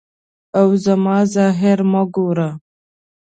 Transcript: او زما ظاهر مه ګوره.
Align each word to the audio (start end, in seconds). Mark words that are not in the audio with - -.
او 0.59 0.67
زما 0.85 1.17
ظاهر 1.33 1.79
مه 1.91 2.03
ګوره. 2.13 2.49